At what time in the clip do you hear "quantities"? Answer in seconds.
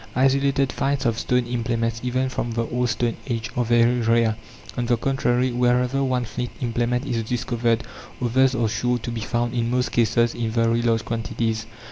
11.05-11.67